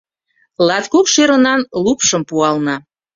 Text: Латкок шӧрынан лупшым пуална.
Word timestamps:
Латкок 0.67 1.05
шӧрынан 1.13 1.61
лупшым 1.83 2.21
пуална. 2.29 2.75